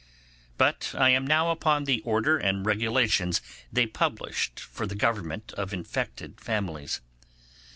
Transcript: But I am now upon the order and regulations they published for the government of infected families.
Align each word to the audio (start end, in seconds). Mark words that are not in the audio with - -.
But 0.57 0.95
I 0.97 1.11
am 1.11 1.27
now 1.27 1.51
upon 1.51 1.83
the 1.83 2.01
order 2.01 2.35
and 2.39 2.65
regulations 2.65 3.39
they 3.71 3.85
published 3.85 4.59
for 4.59 4.87
the 4.87 4.95
government 4.95 5.53
of 5.53 5.73
infected 5.73 6.41
families. 6.41 7.01